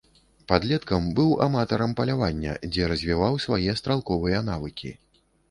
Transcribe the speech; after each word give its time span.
Падлеткам 0.51 1.03
быў 1.19 1.29
аматарам 1.47 1.93
палявання, 1.99 2.57
дзе 2.71 2.89
развіваў 2.93 3.39
свае 3.45 3.77
стралковыя 3.83 4.43
навыкі. 4.51 4.97